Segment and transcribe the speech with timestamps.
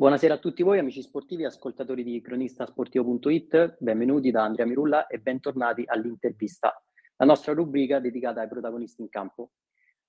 [0.00, 5.18] Buonasera a tutti voi amici sportivi e ascoltatori di cronistasportivo.it, benvenuti da Andrea Mirulla e
[5.18, 6.82] bentornati all'intervista,
[7.16, 9.50] la nostra rubrica dedicata ai protagonisti in campo.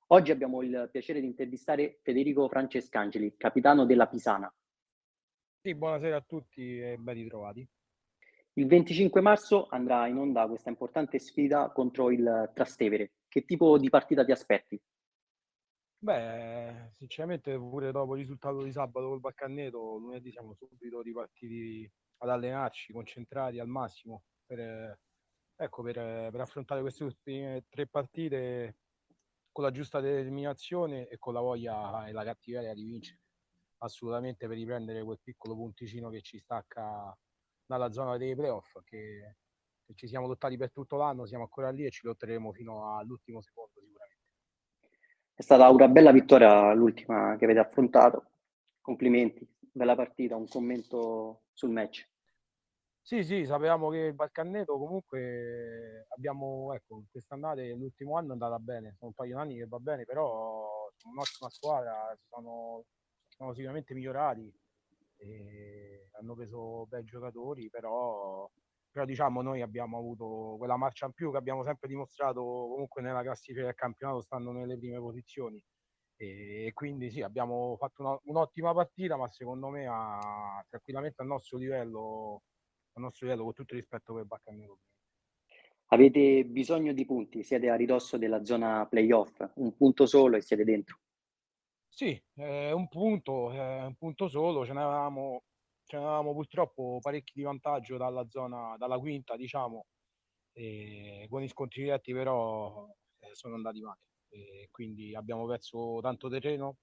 [0.08, 4.50] Oggi abbiamo il piacere di intervistare Federico Francescangeli, capitano della Pisana.
[5.62, 7.67] Sì, buonasera a tutti e ben ritrovati.
[8.53, 13.12] Il 25 marzo andrà in onda questa importante sfida contro il Trastevere.
[13.28, 14.81] Che tipo di partita ti aspetti?
[16.04, 21.88] Beh, sinceramente pure dopo il risultato di sabato col Baccanneto, lunedì siamo subito ripartiti
[22.18, 25.00] ad allenarci, concentrati al massimo per,
[25.55, 25.94] ecco, per,
[26.32, 28.77] per affrontare queste ultime tre partite
[29.52, 33.22] con la giusta determinazione e con la voglia e la cattiveria di vincere,
[33.77, 37.16] assolutamente per riprendere quel piccolo punticino che ci stacca
[37.63, 39.38] dalla zona dei playoff, che,
[39.86, 43.40] che ci siamo lottati per tutto l'anno, siamo ancora lì e ci lotteremo fino all'ultimo
[43.41, 43.80] secondo.
[45.41, 48.26] È stata una bella vittoria l'ultima che avete affrontato.
[48.80, 52.08] Complimenti, bella partita, un commento sul match.
[53.02, 58.93] Sì, sì, sapevamo che il Balcanneto comunque abbiamo, ecco, quest'annata, l'ultimo anno è andata bene,
[58.99, 62.84] sono un paio di anni che va bene, però sono un'ottima squadra, sono,
[63.27, 64.53] sono sicuramente migliorati,
[66.19, 68.47] hanno preso bei giocatori, però
[68.92, 73.23] però diciamo noi abbiamo avuto quella marcia in più che abbiamo sempre dimostrato comunque nella
[73.23, 75.64] classifica del campionato stando nelle prime posizioni.
[76.17, 81.58] E quindi sì abbiamo fatto una, un'ottima partita ma secondo me ha tranquillamente al nostro
[81.58, 82.44] livello
[82.94, 84.78] al nostro livello con tutto il rispetto per Baccanero
[85.94, 87.44] avete bisogno di punti?
[87.44, 89.44] Siete a ridosso della zona playoff?
[89.56, 91.00] Un punto solo e siete dentro?
[91.88, 95.44] Sì, eh, un punto, eh, un punto solo, ce n'avevamo
[95.97, 99.86] avevamo purtroppo parecchi di vantaggio dalla zona, dalla quinta, diciamo,
[100.53, 102.88] e con i scontri diretti però
[103.20, 104.00] eh, sono andati male.
[104.30, 106.78] E quindi abbiamo perso tanto terreno,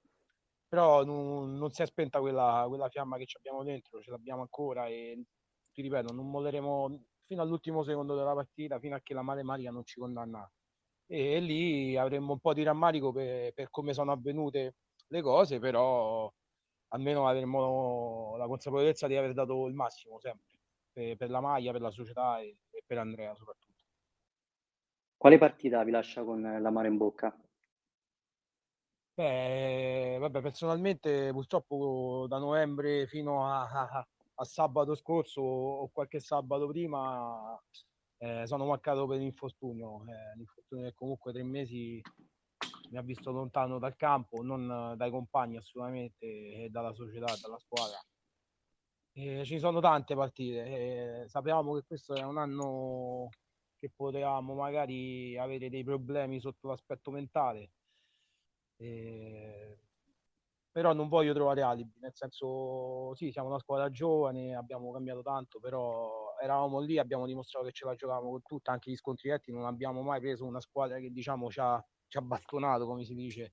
[0.68, 4.86] però non, non si è spenta quella, quella, fiamma che abbiamo dentro, ce l'abbiamo ancora
[4.88, 5.24] e
[5.72, 9.84] ti ripeto, non molleremo fino all'ultimo secondo della partita, fino a che la matematica non
[9.84, 10.50] ci condanna.
[11.06, 14.76] E, e lì avremmo un po' di rammarico per, per come sono avvenute
[15.08, 16.30] le cose, però
[16.88, 20.56] almeno avremmo la consapevolezza di aver dato il massimo sempre
[20.92, 23.84] per, per la maglia, per la società e, e, per Andrea soprattutto.
[25.16, 27.36] Quale partita vi lascia con la mare in bocca?
[29.14, 36.68] Beh, vabbè, personalmente purtroppo da novembre fino a, a, a sabato scorso o qualche sabato
[36.68, 37.60] prima
[38.18, 42.00] eh, sono mancato per l'infortunio, eh, l'infortunio che comunque tre mesi
[42.90, 47.98] mi ha visto lontano dal campo, non dai compagni assolutamente, e dalla società, dalla squadra.
[49.12, 53.28] E ci sono tante partite, e sapevamo che questo è un anno
[53.76, 57.70] che potevamo magari avere dei problemi sotto l'aspetto mentale.
[58.76, 59.78] E...
[60.70, 65.58] Però non voglio trovare alibi, nel senso sì, siamo una squadra giovane, abbiamo cambiato tanto,
[65.58, 69.50] però eravamo lì, abbiamo dimostrato che ce la giocavamo con tutta, anche gli scontri diretti,
[69.50, 73.14] non abbiamo mai preso una squadra che diciamo ci ha ci ha bastonato, come si
[73.14, 73.52] dice.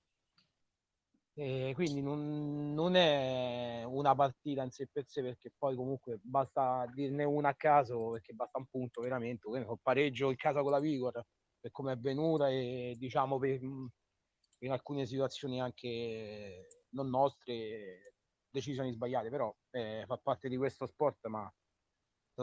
[1.38, 6.90] E quindi non, non, è una partita in sé per sé perché poi comunque basta
[6.94, 10.80] dirne una a caso perché basta un punto veramente un pareggio in casa con la
[10.80, 11.22] Vigor
[11.60, 18.14] per come è venuta e diciamo per, in alcune situazioni anche non nostre
[18.50, 21.54] decisioni sbagliate però eh, fa parte di questo sport ma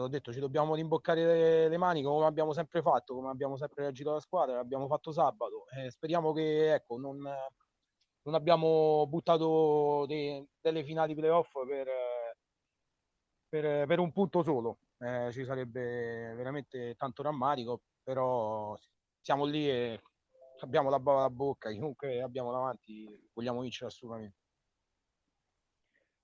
[0.01, 3.83] l'ho detto, ci dobbiamo rimboccare le, le, maniche come abbiamo sempre fatto, come abbiamo sempre
[3.83, 5.67] reagito alla squadra, l'abbiamo fatto sabato.
[5.69, 11.87] Eh, speriamo che ecco, non, non abbiamo buttato dei, delle finali playoff per,
[13.47, 14.79] per, per un punto solo.
[14.97, 18.77] Eh, ci sarebbe veramente tanto rammarico, però
[19.21, 20.01] siamo lì e
[20.59, 24.37] abbiamo la bava alla bocca, comunque abbiamo davanti, vogliamo vincere assolutamente.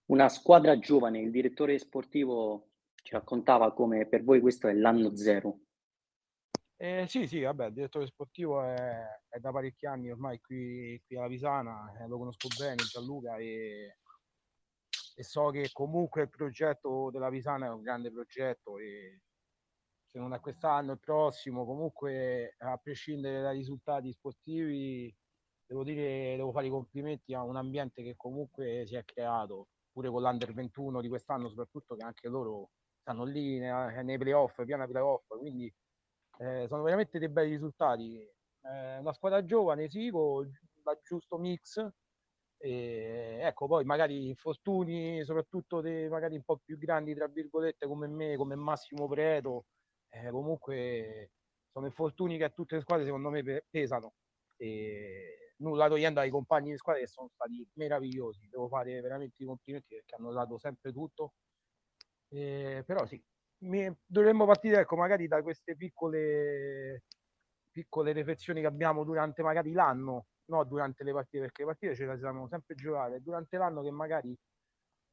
[0.06, 2.70] Una squadra giovane, il direttore sportivo
[3.04, 5.60] ci raccontava come per voi questo è l'anno zero.
[6.82, 11.18] Eh, sì, sì, vabbè, il direttore sportivo è, è da parecchi anni ormai qui, qui
[11.18, 13.98] alla Pisana, eh, lo conosco bene, Gianluca, e,
[15.14, 19.24] e, so che comunque il progetto della Pisana è un grande progetto e
[20.06, 25.14] se non è quest'anno, il prossimo, comunque a prescindere dai risultati sportivi,
[25.66, 30.10] devo dire, devo fare i complimenti a un ambiente che comunque si è creato, pure
[30.10, 32.72] con l'Under 21 di quest'anno soprattutto, che anche loro
[33.10, 35.74] stanno lì nei, nei playoff, piena playoff, quindi
[36.40, 38.18] eh, sono veramente dei bei risultati.
[38.62, 41.88] Eh, una squadra giovane, sì, con il giusto mix.
[42.58, 48.08] E, ecco, poi magari infortuni, soprattutto dei magari un po' più grandi, tra virgolette, come
[48.08, 49.66] me, come Massimo Preto,
[50.10, 51.32] eh, comunque
[51.72, 54.14] sono infortuni che a tutte le squadre secondo me pesano.
[54.58, 58.48] E, nulla togliendo ai compagni di squadra che sono stati meravigliosi.
[58.50, 61.34] Devo fare veramente i complimenti perché hanno dato sempre tutto.
[62.30, 63.22] Eh, però sì,
[63.64, 67.04] mi, dovremmo partire ecco, magari da queste piccole,
[67.72, 72.06] piccole riflessioni che abbiamo durante magari l'anno, no durante le partite, perché le partite ce
[72.06, 74.38] le siamo sempre giocate, durante l'anno che magari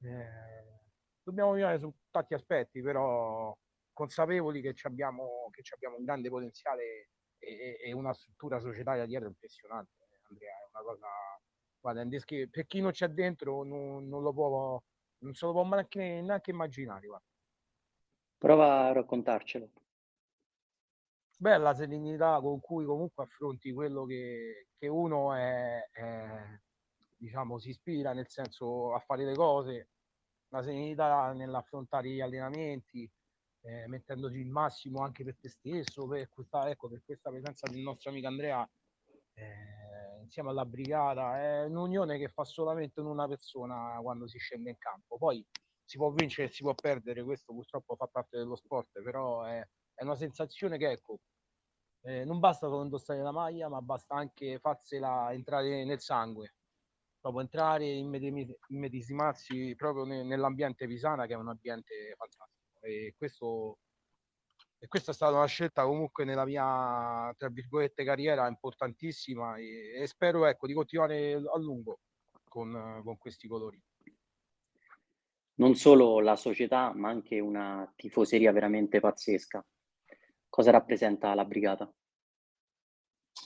[0.03, 0.81] eh,
[1.23, 3.57] dobbiamo migliorare su tanti aspetti, però
[3.93, 7.09] consapevoli che abbiamo, che abbiamo un grande potenziale
[7.39, 9.93] e, e, una struttura societaria dietro impressionante.
[10.29, 11.07] Andrea, è una cosa
[11.81, 12.05] guarda,
[12.51, 14.83] per chi non c'è dentro non, non, lo può,
[15.19, 17.07] non se lo può neanche, neanche immaginare.
[17.07, 17.27] Guarda.
[18.39, 19.71] Prova a raccontarcelo.
[21.39, 26.61] Beh, la serenità con cui comunque affronti quello che, che uno è, è,
[27.15, 29.91] diciamo, si ispira nel senso a fare le cose,
[30.49, 33.11] la serenità nell'affrontare gli allenamenti,
[33.62, 37.83] eh, mettendosi il massimo anche per te stesso, per questa, ecco, per questa presenza del
[37.83, 38.67] nostro amico Andrea
[39.35, 39.86] eh,
[40.26, 41.40] insieme alla brigata.
[41.40, 45.17] È un'unione che fa solamente una persona quando si scende in campo.
[45.17, 45.44] Poi
[45.84, 49.67] si può vincere e si può perdere, questo purtroppo fa parte dello sport, però è,
[49.94, 51.20] è una sensazione che ecco,
[52.02, 56.55] eh, non basta solo indossare la maglia, ma basta anche farsela entrare nel sangue,
[57.20, 57.87] proprio entrare,
[58.69, 63.78] immedesimarsi proprio nell'ambiente pisana che è un ambiente fantastico e questo,
[64.78, 70.06] e questa è stata una scelta comunque nella mia tra virgolette carriera importantissima e, e
[70.06, 72.00] spero ecco, di continuare a lungo
[72.49, 73.81] con, con questi colori.
[75.58, 79.64] Non solo la società, ma anche una tifoseria veramente pazzesca.
[80.49, 81.90] Cosa rappresenta la brigata?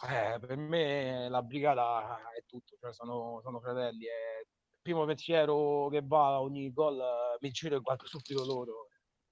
[0.09, 4.07] Eh, per me la brigata è tutto, cioè sono, sono fratelli.
[4.07, 4.49] È il
[4.83, 7.01] primo pensiero che va a ogni gol,
[7.39, 8.89] mi giro e guardo subito loro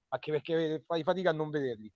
[0.09, 1.91] anche perché fai fatica a non vederli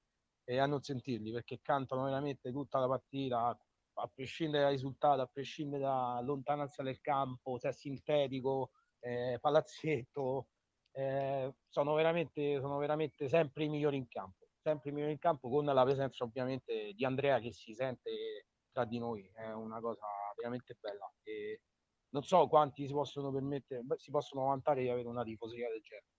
[0.45, 3.57] e a non sentirli perché cantano veramente tutta la partita
[3.95, 10.47] a prescindere dal risultato, a prescindere da lontananza del campo, se è sintetico, eh, palazzetto,
[10.91, 15.49] eh, sono, veramente, sono veramente sempre i migliori in campo, sempre i migliori in campo
[15.49, 20.05] con la presenza ovviamente di Andrea che si sente tra di noi, è una cosa
[20.35, 21.61] veramente bella e
[22.09, 26.12] non so quanti si possono permettere, si possono vantare di avere una tifoseria del genere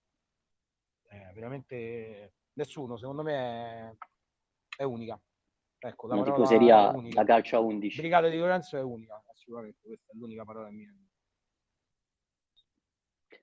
[1.14, 3.96] eh, veramente nessuno, secondo me è,
[4.78, 5.20] è unica.
[5.78, 8.00] Ecco, la Una tifoseria da calcio a 11.
[8.00, 10.92] Brigata di Lorenzo è unica, assolutamente, questa è l'unica parola mia.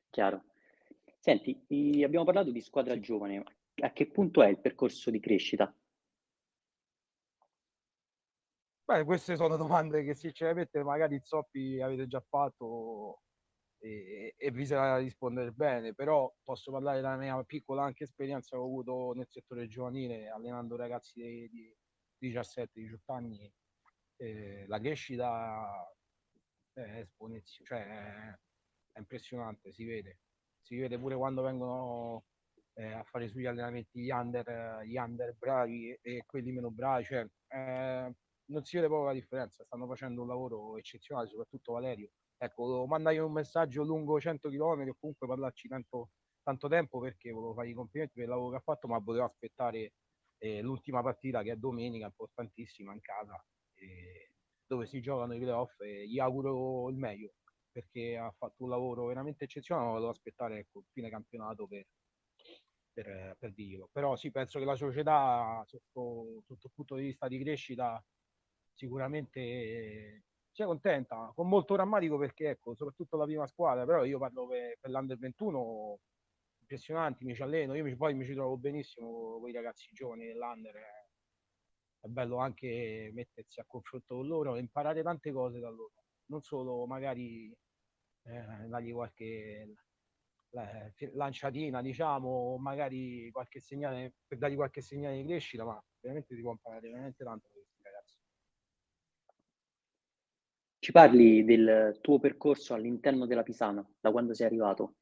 [0.10, 0.44] Chiaro.
[1.20, 1.64] Senti,
[2.04, 3.00] abbiamo parlato di squadra sì.
[3.00, 3.44] giovane,
[3.84, 5.74] a che punto è il percorso di crescita?
[8.84, 13.22] Beh, queste sono domande che sinceramente magari Zoppi avete già fatto
[13.84, 18.66] e, e sarà rispondere bene, però posso parlare della mia piccola anche esperienza che ho
[18.66, 21.76] avuto nel settore giovanile allenando ragazzi di,
[22.18, 23.52] di 17-18 anni.
[24.18, 25.92] Eh, la crescita
[26.74, 28.38] è esponenziale, cioè
[28.94, 30.20] è, impressionante, si vede.
[30.62, 32.26] Si vede pure quando vengono
[32.74, 37.04] eh, a fare sugli allenamenti gli under, gli under bravi e, e quelli meno bravi,
[37.06, 42.12] cioè, eh, non si vede proprio la differenza, stanno facendo un lavoro eccezionale, soprattutto Valerio
[42.44, 46.10] ecco, mandai un messaggio lungo 100 km o comunque parlarci tanto,
[46.42, 49.26] tanto tempo perché volevo fare i complimenti per il lavoro che ha fatto, ma volevo
[49.26, 49.94] aspettare
[50.40, 53.44] eh, l'ultima partita che è domenica, importantissima in casa,
[53.76, 54.34] eh,
[54.66, 57.34] dove si giocano i playoff e gli auguro il meglio
[57.72, 61.86] perché ha fatto un lavoro veramente eccezionale, ma volevo aspettare ecco, fine campionato per,
[62.92, 63.88] per, per dirlo.
[63.92, 68.04] Però sì, penso che la società sotto, sotto il punto di vista di crescita
[68.74, 74.48] sicuramente sia contenta, con molto rammarico perché ecco, soprattutto la prima squadra, però io parlo
[74.48, 76.00] per, per l'Under 21,
[76.60, 80.26] impressionanti, mi ci alleno, io mi, poi mi ci trovo benissimo con i ragazzi giovani
[80.26, 81.08] dell'Under, è,
[82.02, 86.86] è bello anche mettersi a confronto con loro imparare tante cose da loro, non solo
[86.86, 87.56] magari
[88.24, 89.74] eh, dargli qualche
[91.14, 96.52] lanciatina, diciamo, magari qualche segnale, per dargli qualche segnale di crescita, ma veramente si può
[96.52, 97.50] imparare veramente tanto
[100.84, 104.96] Ci parli del tuo percorso all'interno della Pisana, da quando sei arrivato?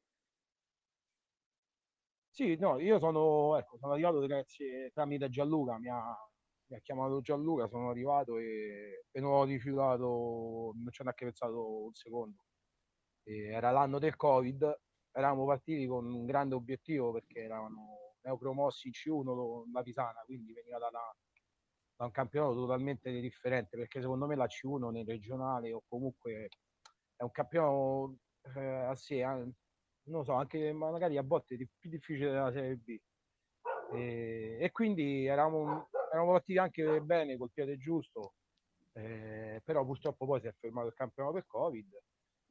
[2.32, 6.02] Sì, no, io sono, ecco, sono arrivato grazie tramite Gianluca, mi ha,
[6.66, 11.24] mi ha chiamato Gianluca, sono arrivato e, e non ho rifiutato, non ci ho neanche
[11.24, 12.44] pensato un secondo.
[13.24, 14.80] E era l'anno del Covid,
[15.12, 20.78] eravamo partiti con un grande obiettivo perché eravamo neopromossi in C1 la Pisana, quindi veniva
[20.78, 21.14] dalla,
[22.00, 26.48] da un campionato totalmente differente perché secondo me la C1 nel regionale o comunque
[27.14, 28.16] è un campionato
[28.56, 29.52] eh, a sé, eh,
[30.04, 32.98] non so, anche magari a volte è più difficile della Serie B.
[33.92, 38.36] E, e quindi eravamo, eravamo partiti anche bene col piede giusto
[38.92, 42.02] eh, però purtroppo poi si è fermato il campionato per Covid,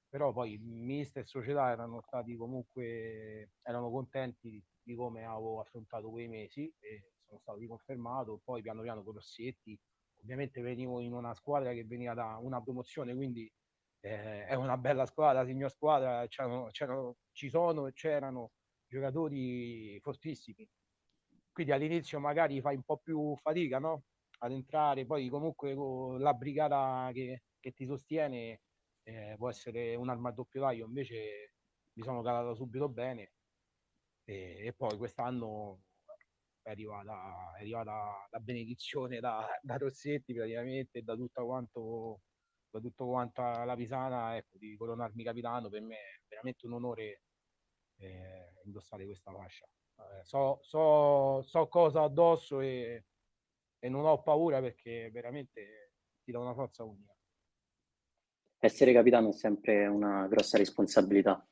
[0.07, 6.27] però poi mister e società erano stati comunque, erano contenti di come avevo affrontato quei
[6.27, 9.79] mesi e sono stato riconfermato, poi piano piano con Rossetti,
[10.21, 13.51] ovviamente venivo in una squadra che veniva da una promozione, quindi
[14.01, 18.51] eh, è una bella squadra, signor squadra, c'erano, c'erano, ci sono e c'erano
[18.87, 20.67] giocatori fortissimi.
[21.51, 24.03] Quindi all'inizio magari fai un po' più fatica no?
[24.39, 25.75] ad entrare, poi comunque
[26.17, 28.61] la brigata che, che ti sostiene
[29.03, 31.53] eh, può essere un'arma a doppio taglio, invece
[31.93, 33.33] mi sono calato subito bene
[34.23, 35.81] e, e poi quest'anno
[36.69, 42.21] è arrivata, è arrivata la benedizione da, da Rossetti praticamente da tutto quanto
[42.71, 47.23] da tutto quanto la Pisana ecco, di coronarmi capitano per me è veramente un onore
[47.97, 49.65] eh, indossare questa fascia.
[49.65, 53.05] Eh, so, so, so, cosa addosso e,
[53.79, 57.13] e non ho paura perché veramente ti dà una forza unica.
[58.59, 61.48] Essere capitano è sempre una grossa responsabilità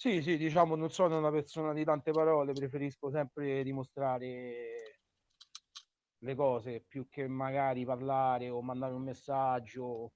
[0.00, 5.00] sì, sì, diciamo, non sono una persona di tante parole, preferisco sempre dimostrare
[6.18, 10.12] le cose più che magari parlare o mandare un messaggio.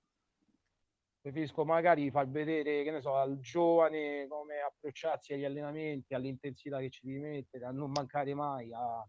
[1.20, 6.88] Preferisco magari far vedere, che ne so, al giovane come approcciarsi agli allenamenti, all'intensità che
[6.90, 9.04] ci devi mettere, a non mancare mai, a,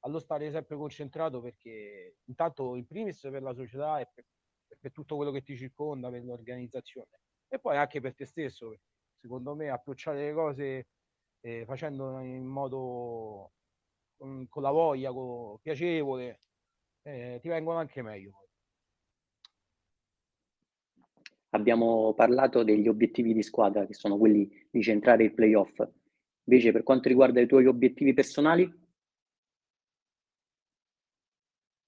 [0.00, 4.26] allo stare sempre concentrato perché intanto in primis per la società e per,
[4.78, 8.74] per tutto quello che ti circonda, per l'organizzazione e poi anche per te stesso
[9.22, 10.86] secondo me approcciare le cose
[11.40, 13.52] eh, facendo in modo
[14.16, 16.40] con, con la voglia, con, piacevole,
[17.02, 18.38] eh, ti vengono anche meglio.
[21.50, 25.86] Abbiamo parlato degli obiettivi di squadra, che sono quelli di centrare il playoff.
[26.44, 28.80] Invece, per quanto riguarda i tuoi obiettivi personali?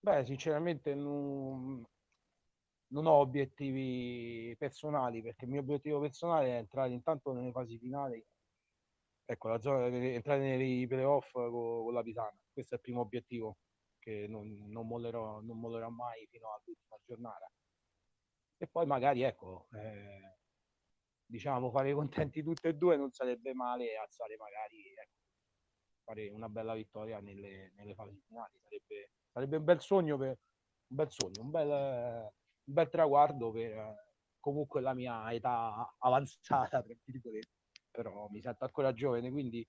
[0.01, 1.83] Beh, sinceramente non,
[2.95, 8.25] non ho obiettivi personali perché il mio obiettivo personale è entrare intanto nelle fasi finali
[9.27, 12.39] ecco la zona entrare nei playoff con, con la Pisana.
[12.53, 13.59] Questo è il primo obiettivo
[13.99, 17.51] che non, non, mollerò, non mollerò mai fino all'ultima giornata.
[18.59, 20.37] E poi magari ecco eh,
[21.27, 25.19] diciamo fare contenti tutte e due non sarebbe male alzare magari ecco,
[26.05, 28.59] fare una bella vittoria nelle, nelle fasi finali.
[28.63, 30.39] Sarebbe, sarebbe un bel sogno per
[30.87, 32.33] un bel sogno un bel
[32.67, 34.03] un bel traguardo per
[34.41, 37.49] comunque la mia età avanzata, tra virgolette,
[37.91, 39.67] però mi sento ancora giovane, quindi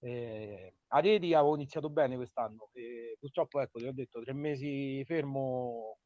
[0.00, 5.04] eh, a Reti avevo iniziato bene quest'anno, e purtroppo ecco, ti ho detto, tre mesi
[5.04, 5.98] fermo,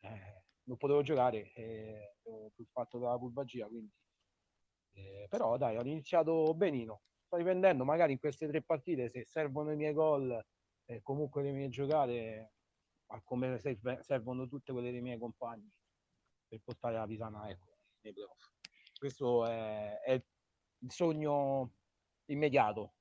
[0.00, 2.14] eh, non potevo giocare eh,
[2.54, 3.92] sul fatto della pulpagia, quindi
[4.92, 9.72] eh, però dai, ho iniziato benino, sto riprendendo magari in queste tre partite, se servono
[9.72, 10.42] i miei gol,
[10.86, 12.52] eh, comunque le mie giocate,
[13.12, 13.60] a come
[14.00, 15.70] servono tutte quelle dei miei compagni
[16.46, 18.50] per portare la Pisana ecco, nei playoff.
[18.98, 21.74] Questo è, è, il sogno
[22.26, 22.94] immediato.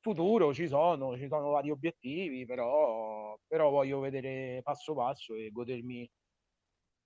[0.00, 6.10] Futuro ci sono, ci sono vari obiettivi, però, però voglio vedere passo passo e godermi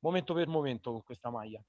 [0.01, 1.65] momento per momento con questa maglia.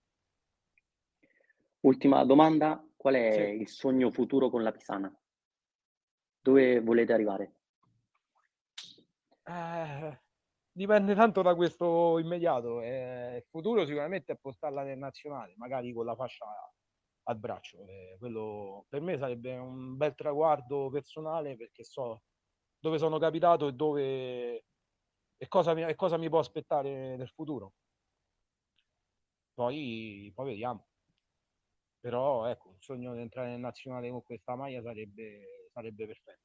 [1.81, 3.61] Ultima domanda, qual è sì.
[3.61, 5.15] il sogno futuro con la Pisana?
[6.41, 7.55] Dove volete arrivare?
[9.43, 10.19] Eh,
[10.75, 12.81] dipende tanto da questo immediato.
[12.81, 16.45] Eh, il futuro sicuramente è portarla nel nazionale, magari con la fascia
[17.27, 17.87] al braccio.
[17.87, 22.23] Eh, quello per me sarebbe un bel traguardo personale perché so
[22.77, 24.65] dove sono capitato e dove
[25.37, 27.73] e cosa mi, e cosa mi può aspettare nel futuro.
[29.53, 30.87] Poi, poi vediamo.
[32.01, 36.43] Però ecco, il sogno di entrare nel nazionale con questa maglia sarebbe, sarebbe perfetto.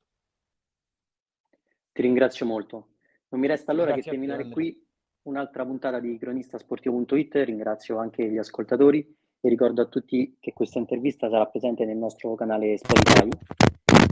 [1.92, 2.99] Ti ringrazio molto.
[3.30, 4.76] Non mi resta allora Grazie che terminare qui
[5.22, 7.34] un'altra puntata di cronistasportivo.it.
[7.36, 8.98] Ringrazio anche gli ascoltatori
[9.40, 13.28] e ricordo a tutti che questa intervista sarà presente nel nostro canale Spotify.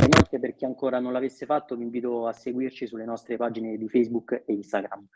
[0.05, 3.89] Inoltre, per chi ancora non l'avesse fatto, vi invito a seguirci sulle nostre pagine di
[3.89, 5.07] Facebook e Instagram.